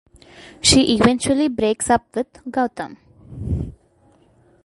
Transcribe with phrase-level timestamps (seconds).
[0.63, 2.97] She eventually breaks up with Gautham.